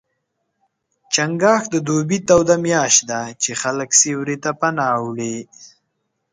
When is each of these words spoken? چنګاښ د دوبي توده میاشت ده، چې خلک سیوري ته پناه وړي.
چنګاښ 1.13 1.63
د 1.73 1.75
دوبي 1.87 2.19
توده 2.27 2.55
میاشت 2.65 2.99
ده، 3.09 3.21
چې 3.41 3.51
خلک 3.61 3.89
سیوري 3.99 4.37
ته 4.43 4.51
پناه 4.59 4.95
وړي. 5.05 5.37